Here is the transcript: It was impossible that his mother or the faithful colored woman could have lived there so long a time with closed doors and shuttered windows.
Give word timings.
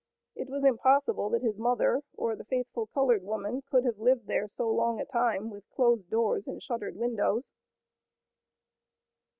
It 0.33 0.49
was 0.49 0.65
impossible 0.65 1.29
that 1.29 1.43
his 1.43 1.59
mother 1.59 2.01
or 2.15 2.35
the 2.35 2.43
faithful 2.43 2.87
colored 2.87 3.21
woman 3.21 3.61
could 3.69 3.85
have 3.85 3.99
lived 3.99 4.25
there 4.25 4.47
so 4.47 4.67
long 4.67 4.99
a 4.99 5.05
time 5.05 5.51
with 5.51 5.69
closed 5.69 6.09
doors 6.09 6.47
and 6.47 6.59
shuttered 6.59 6.95
windows. 6.95 7.51